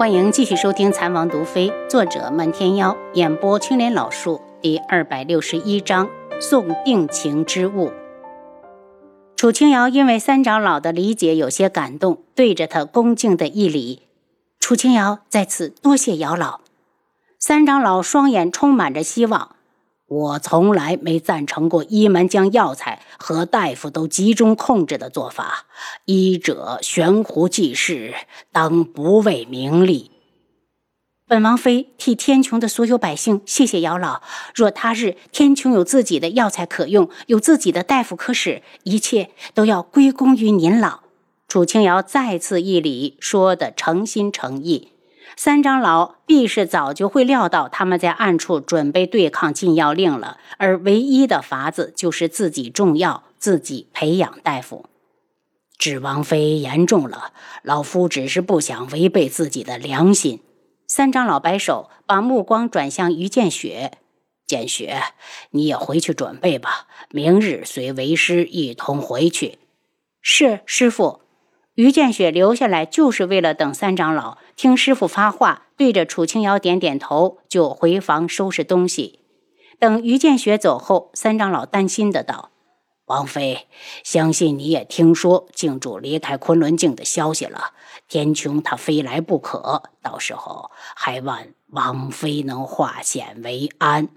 [0.00, 6.08] 欢迎继续收听《残王毒妃》，作者漫天妖，演播青莲老树，第二百六十一章
[6.40, 7.92] 送定情之物。
[9.36, 14.04] 楚清瑶因为三长老的理解有些感动，对着他恭敬的一礼。
[14.58, 16.60] 楚清瑶在此多谢姚老。
[17.38, 19.54] 三长老双眼充满着希望。
[20.06, 25.66] 我从来没赞成过一门将药材和大夫都集中控制的做法。
[26.06, 28.14] 医者悬壶济世，
[28.50, 30.10] 当不为名利。
[31.28, 34.20] 本王妃替天穹的所有百姓谢谢姚老。
[34.52, 41.02] 若他日天穹有自己的药材可用，有自己的大夫可使，一切都要归功于您老。
[41.46, 44.88] 楚清瑶再次一礼，说的诚心诚意。
[45.36, 54.86] 三长老必是早就会料到他们在暗处准备对抗禁药令了，而唯一的法子就是自己种药，自己培养大夫。
[55.78, 60.40] 智王妃言重了，老夫只是不想违背自己的良心。
[60.86, 63.92] 三长老摆手，把目光转向于建雪。
[64.46, 65.00] 建雪，
[65.52, 69.58] 你也回去准备吧，明日随为师一同回去。
[70.20, 71.20] 是师傅。
[71.80, 79.20] 于建雪留下来就是为了等三长老听师傅发话，对着楚清瑶点点头，就回房收拾东西。
[79.78, 82.50] 等于建雪走后，三长老担心的道
[83.08, 83.66] ：“王妃，
[84.04, 87.72] 相信你也听说镜主离开昆仑镜的消息了。
[88.06, 94.10] 天穹他非来不可，到时候还望王妃能化险为安。”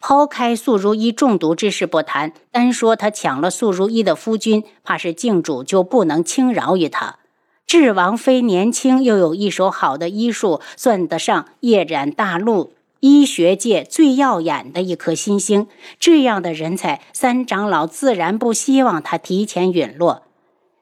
[0.00, 7.18] 抛开素如一中毒之事不谈，单说他抢了素如一的夫君，怕是靖主就不能轻饶于他。
[7.66, 15.68] 智王妃年轻，又有一手好的医术，算得上夜染大陆医学界最耀眼的一颗新星。
[15.98, 20.22] 这样的人才，三长老自然不希望他提前陨落。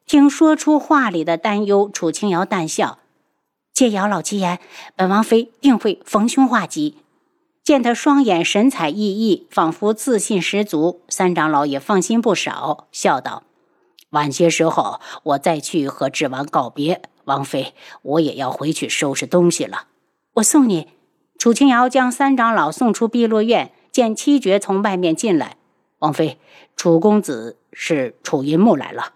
[0.07, 2.99] 听说出话里的担忧，楚清瑶淡笑
[3.75, 4.59] ：“借姚老吉言，
[4.97, 6.97] 本王妃定会逢凶化吉。”
[7.69, 13.43] 见他双眼神采奕奕，仿佛自信十足，三长老也放心不少，笑道
[14.09, 17.03] ：“晚些时候我再去和智王告别。
[17.25, 19.89] 王妃，我也要回去收拾东西了。
[20.37, 20.89] 我送你。”
[21.39, 25.59] 楚清瑶将三长老送出碧落院，见七绝从外面进来。
[25.99, 26.39] 王妃，
[26.75, 29.13] 楚公子是楚云木来了。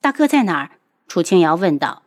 [0.00, 0.78] 大哥在哪儿？
[1.08, 2.04] 楚清瑶问道。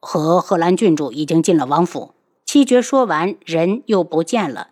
[0.00, 2.14] 和贺兰郡主已经进了王府。
[2.56, 4.68] 七绝说完，人又不见了。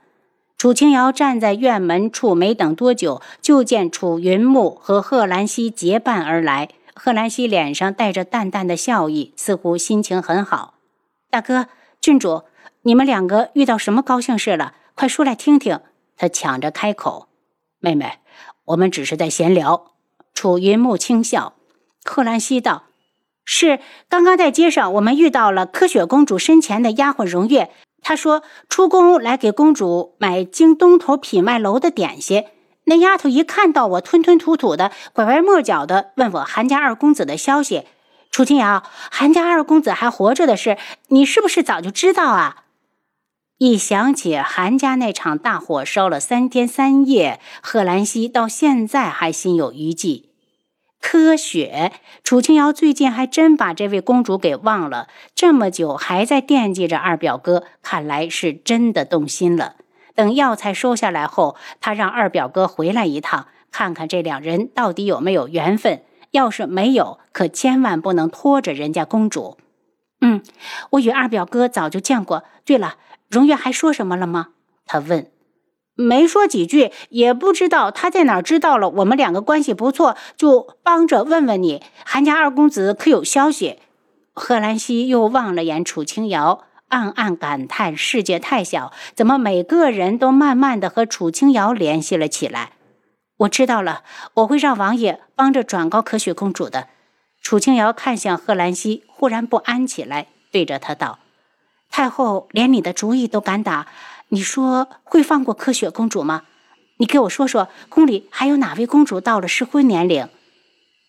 [0.57, 6.71] 楚清瑶站在院门处，没等多久，就见楚云木和贺兰溪结伴而来。
[6.95, 10.77] 贺兰溪脸上带着淡淡的笑意，似乎心情很好。
[11.29, 11.67] 大哥，
[12.01, 12.45] 郡主，
[12.85, 14.73] 你们两个遇到什么高兴事了？
[14.95, 15.81] 快说来听听。
[16.17, 17.29] 他抢着开口
[17.81, 18.21] ：“妹妹，
[18.65, 19.93] 我们只是在闲聊。”
[20.33, 21.53] 楚云木轻笑。
[22.03, 22.85] 贺兰溪道。
[23.45, 27.71] 是刚刚在街上，我们遇到了柯雪公主身前的丫鬟荣月。
[28.03, 32.45] 她说出宫来给公主买京东头品卖楼的点心。
[32.85, 37.85] 那丫头一看到我，吞吞吐吐的，拐弯抹角的问我韩家二公子的消息。
[38.31, 40.77] 楚清瑶，韩家二公子还活着的事，
[41.09, 42.65] 你是不是早就知道啊？
[43.57, 50.34] 一想起韩家那场大火烧了三天三夜，贺兰溪到现在还心有余悸。
[51.07, 51.93] 柯雪，
[52.25, 59.77] 楚清瑶最近还真把这位公主给忘了，这么久还在惦记着二表哥，看来是真的动心了。
[60.15, 66.03] 等药材收下来后，他让二表哥回来一趟，看看这两人到底有没有缘分。
[66.31, 69.59] 要是没有，可千万不能拖着人家公主。
[70.23, 70.43] 嗯，
[70.93, 72.45] 我与二表哥早就见过。
[72.65, 72.95] 对了，
[73.29, 74.49] 荣月还说什么了吗？
[74.87, 75.34] 他问。
[75.97, 83.79] 没说几句，也不知道他在哪知道了我们两个关系不错，就帮着问问你，韩家二公子可有消息？
[84.33, 92.73] 贺兰溪又望了眼楚清瑶，暗暗感叹世界太小，怎么每个人都慢慢的和楚清瑶联系了起来？
[93.39, 94.03] 我知道了，
[94.35, 96.89] 我会让王爷帮着转告可雪公主的。
[97.41, 101.21] 楚清瑶看向贺兰溪，忽然不安起来，对着他道
[101.91, 103.87] ：“太后连你的主意都敢打。”
[104.35, 106.43] 你说会放过柯雪公主吗？
[106.97, 110.29] 你给我说说，宫里还有哪位公主到了适婚年龄？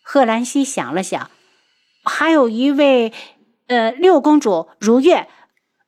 [0.00, 1.28] 贺兰溪想了想，
[2.04, 3.12] 还有一位，
[3.66, 5.28] 呃，六公主如月，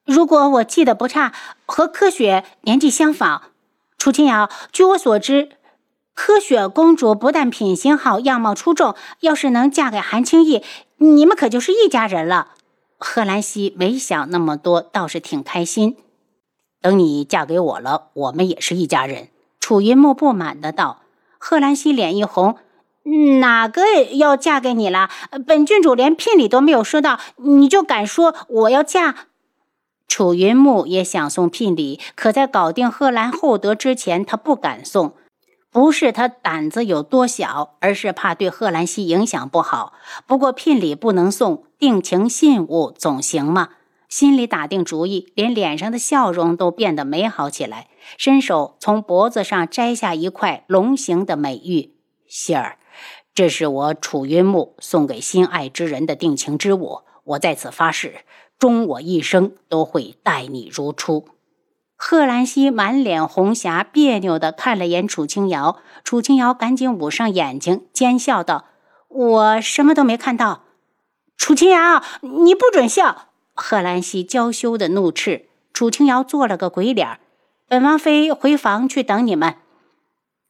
[0.04, 1.32] 如果我记得不差，
[1.64, 3.42] 和柯雪年纪相仿。
[3.96, 5.50] 楚清瑶，据我所知，
[6.14, 10.64] 柯雪公主不但品行好，样貌出众，要是能嫁给韩青义，
[10.96, 12.54] 你们可就是一家人了。
[12.98, 15.96] 贺兰溪没想那么多，倒是挺开心。
[16.80, 19.28] 等你嫁给我了，我们也是一家人。”
[19.60, 21.02] 楚云木不满的道。
[21.38, 22.56] 贺兰溪脸一红
[23.40, 23.82] ：“哪个
[24.12, 25.08] 要嫁给你了？
[25.46, 29.14] 本郡主连聘礼都没有收到，你就敢说我要嫁？
[30.08, 35.12] 楚云木也想送聘礼，可在搞定贺兰厚德之前，他不敢送。
[35.70, 39.92] 不是他胆子有多小，而是怕对贺兰溪影响不好。
[40.26, 43.68] 不过聘礼不能送，定情信物总行吗？
[44.08, 47.88] 心里打定主意，连脸上的笑容都变得美好起来。
[48.16, 51.94] 伸手从脖子上摘下一块龙形的美玉，
[52.26, 52.78] 希儿，
[53.34, 57.02] 这是我楚云木送给心爱之人的定情之物。
[57.24, 58.24] 我在此发誓，
[58.58, 61.28] 终我一生都会待你如初。
[61.94, 65.78] 贺兰溪满脸红霞，别扭地看了眼楚清瑶。
[66.02, 68.64] 楚清瑶赶紧捂上眼睛，奸笑道
[69.08, 70.62] ：“我什么都没看到。”
[71.36, 73.27] 楚清瑶，你不准笑！
[73.60, 75.46] 贺兰溪娇羞的怒斥。
[75.72, 77.18] 楚清瑶做了个鬼脸。
[77.66, 79.56] 本王妃回房去等你们。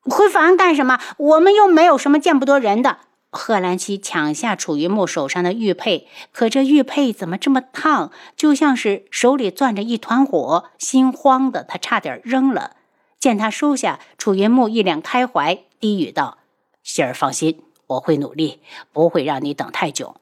[0.02, 1.00] 回房干什么？
[1.16, 2.98] 我们又没有什么见不得人的。
[3.30, 12.76] 贺兰溪抢下楚云木手上的玉佩，可这玉佩怎么这么烫，就像是手里攥着一团火，心慌的他差点扔了。
[13.18, 16.38] 见他收下，楚云木一脸开怀，低语道
[16.84, 18.60] ：“希儿放心，我会努力，
[18.92, 20.16] 不会让你等太久。”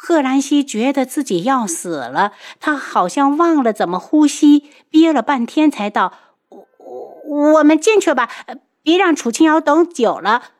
[0.00, 6.12] 贺兰溪觉得自己要死了，他好像忘了怎么呼吸，憋了半天才道。
[6.48, 8.30] 我我们进去吧，
[8.84, 10.52] 别让楚清瑶等久了。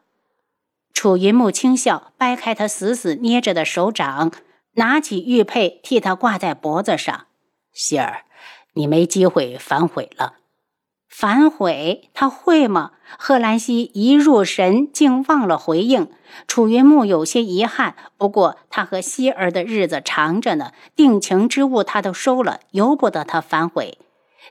[0.92, 4.32] 楚云木轻笑，掰开他死死捏着的手掌，
[4.72, 7.26] 拿起玉佩替他挂在脖子上。
[7.72, 8.24] 希儿，
[8.72, 10.34] 你没机会反悔了。
[11.20, 12.08] 反悔？
[12.14, 12.92] 他会吗？
[13.18, 16.08] 贺兰溪一入神，竟忘了回应。
[16.46, 23.98] 楚云木有些遗憾，不过他和希儿的日子长着呢，定情之物他都收了，由不得他反悔。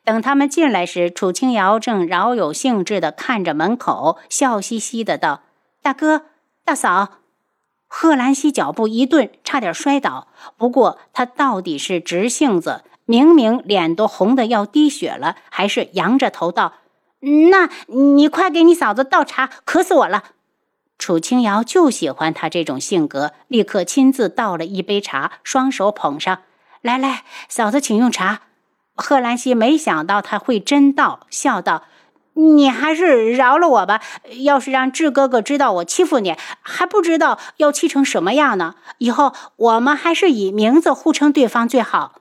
[0.03, 5.43] 等他们进来时，楚清瑶正饶有兴致地看着门口，笑嘻嘻的道
[5.81, 6.23] ：“大哥，
[6.65, 7.19] 大嫂。”
[7.87, 10.27] 贺兰溪脚步一顿，差点摔倒。
[10.57, 16.73] 不过他到底是直性子，明明脸都红的要滴血了，还是扬着头道
[17.49, 20.23] ：“那你快给你嫂子倒茶，渴死我了。”
[20.99, 26.39] 楚清瑶就喜欢他这种性格，立刻亲自倒了一杯茶，双手捧上
[26.81, 28.41] 来：“来，嫂子，请用茶。”
[28.99, 31.83] 贺兰溪没想到他会真倒，笑道
[32.33, 34.01] ：“你还是饶了我吧。
[34.43, 38.75] 要是让智哥哥知道我欺负你，还不知道要气成什么样呢。
[38.97, 42.15] 以后我们还是以名字互称对方最好，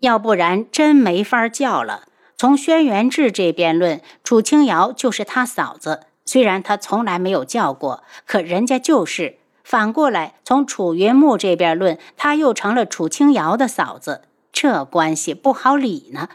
[0.00, 2.02] 要不然真没法叫了。
[2.36, 9.38] 从轩辕志这边论，楚清瑶就是他嫂子，虽然他从来没有叫过，可人家就是。
[9.64, 16.30] 反过来，从楚云木这边论，他又成了楚清瑶的嫂子。”这关系不好理呢，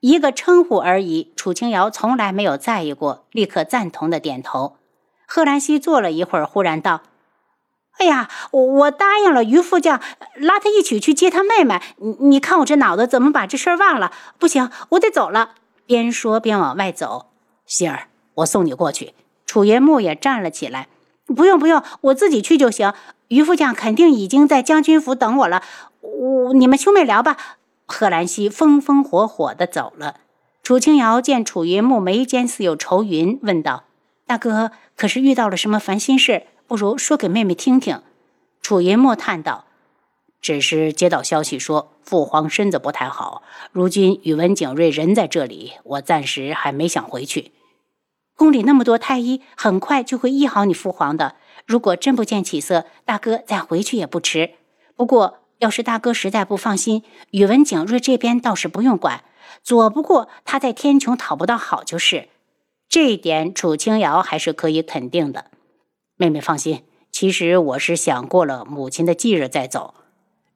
[0.00, 1.32] 一个称呼而已。
[1.36, 4.76] 楚清瑶从来没有在意过，立刻赞同的点头。
[5.26, 7.02] 贺兰溪坐了一会儿，忽然道
[7.98, 10.00] ：“哎呀，我我答应了于副将，
[10.34, 11.80] 拉他一起去接他妹妹。
[11.98, 14.10] 你你看我这脑子怎么把这事忘了？
[14.38, 15.50] 不行，我得走了。”
[15.86, 17.26] 边说边往外走。
[17.66, 19.14] 希儿，我送你过去。
[19.46, 20.88] 楚云木也站了起来。
[21.26, 22.92] 不用不用，我自己去就行。
[23.28, 25.62] 于副将肯定已经在将军府等我了。
[26.00, 27.36] 我你们兄妹聊吧。
[27.86, 30.16] 贺兰溪风风火火地走了。
[30.62, 33.84] 楚清瑶见楚云木眉间似有愁云，问道
[34.26, 36.44] ：“大哥，可是遇到了什么烦心事？
[36.72, 38.00] 不如说给妹妹听听。”
[38.62, 39.66] 楚云墨叹道
[40.40, 47.52] ：“只是接到消息说父皇身子不太好，如今宇文景睿人在这里，我暂时还没想回去。
[48.38, 51.36] 宫里那么多太医，很快就会医好你父皇的。
[51.66, 54.52] 如果真不见起色，大哥再回去也不迟。
[54.96, 59.22] 不过……”要是大哥实在不放心，宇文景睿这边倒是不用管，
[59.62, 62.30] 左不过他在天穹讨不到好就是。
[62.88, 65.51] 这一点楚清瑶还是可以肯定的。
[66.22, 69.94] 妹妹放心，其实我是想过了母亲的忌日再走。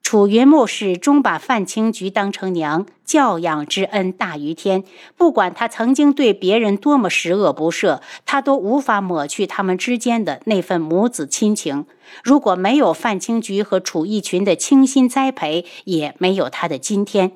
[0.00, 4.84] 楚云木始终把范青菊当成娘，教养之恩大于天。
[5.16, 11.84] 不管他曾经对别人多么十恶不赦，他都无法抹去他们之间的那份母子亲情。
[12.22, 17.32] 如果没有范青菊和楚逸群的倾心栽培，也没有他的今天。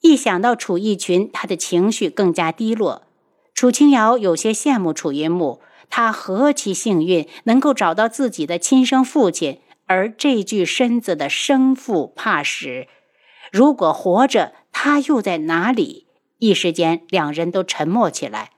[0.00, 3.02] 一想到楚逸群，他的情绪更加低落。
[3.52, 9.60] 楚清瑶有些羡慕楚云木，他何其幸运，能够找到自己的亲生父亲。
[9.86, 12.88] 而这具身子的生父怕是，
[13.52, 16.06] 如果活着，他又在哪里？
[16.38, 18.50] 一时间，两人都沉默起来。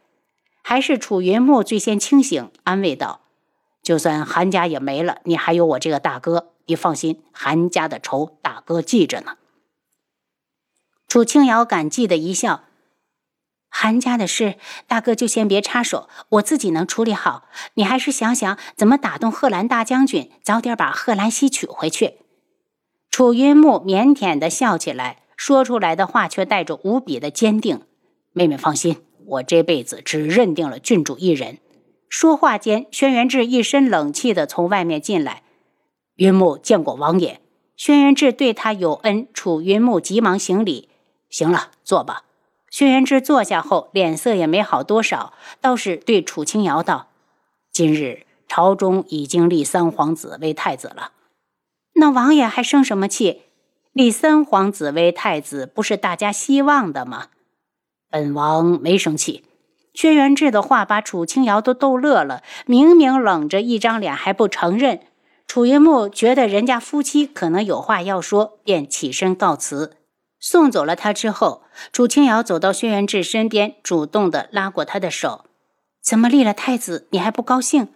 [0.63, 3.21] 还是楚云木最先清醒，安慰道
[3.83, 9.37] ：“就算韩家也没了，你还有我这个大哥，你放心，韩家的仇，大哥记着呢。”
[11.07, 12.65] 楚清瑶感激的一笑
[13.69, 14.57] ：“韩家的事，
[14.87, 17.45] 大哥就先别插手，我自己能处理好。
[17.75, 22.15] 你还是想想怎么打动贺兰大将军，早点把贺兰溪娶回去。
[23.11, 27.83] 楚云木腼腆地笑起来，说出来的话却带着无比的坚定。
[28.33, 31.59] 妹妹放心，我这辈子只认定了郡主一人。
[32.09, 35.43] 说话间，轩辕志一身冷气地从外面进来。
[36.17, 37.41] 云木见过王爷。
[37.77, 40.89] 轩辕志对他有恩，楚云木急忙行礼。
[41.29, 42.25] 行了，坐吧。
[42.71, 47.09] 轩辕志坐下后，脸色也没好多少，倒是对楚清瑶道
[47.73, 51.13] ：“今日朝中已经立三皇子为太子了，
[51.95, 53.43] 那王爷还生什么气？
[53.93, 57.29] 立三皇子为太子，不是大家希望的吗？”
[58.11, 59.45] 本王没生气。
[59.95, 65.01] 轩辕志的话把楚清瑶都逗乐了，明明冷着一张脸还不承认。
[65.47, 69.98] 楚云木觉得人家夫妻可能有话要说，便起身告辞。
[70.41, 75.45] 送走了他之后，楚清瑶走到轩辕志身边，主动的拉过他的手
[76.01, 77.89] ：“怎么立了太子，你还不高兴？”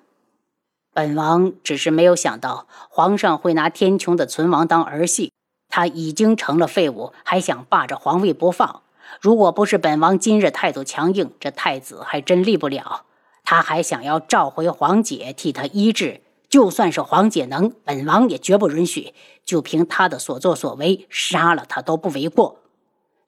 [0.92, 5.32] 本王只是没有想到皇上会拿天穹的存亡当儿戏。
[5.68, 8.82] 他已经成了废物，还想霸着皇位不放。
[9.22, 13.06] 如果不是本王今日态度强硬，这太子还真立不了。
[13.42, 16.20] 他还想要召回皇姐替他医治，
[16.52, 19.14] 就算是皇姐能，本王也绝不允许。
[19.42, 22.58] 就凭他的所作所为，杀了他都不为过。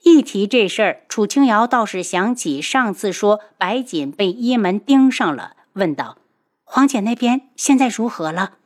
[0.02, 6.18] 一提这事儿，楚清瑶倒是想起上次说白锦被一门盯上了，问道
[6.64, 8.58] ：“皇姐那边现在如何了？”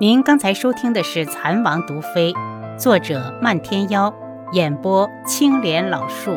[0.00, 2.32] 您刚才收听的是《蚕王毒妃》，
[2.76, 4.12] 作者漫天妖，
[4.52, 6.36] 演播青莲老树。